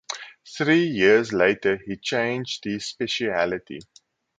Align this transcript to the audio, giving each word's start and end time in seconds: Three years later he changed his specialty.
Three 0.57 0.85
years 0.87 1.31
later 1.31 1.77
he 1.85 1.95
changed 1.97 2.63
his 2.63 2.87
specialty. 2.87 3.81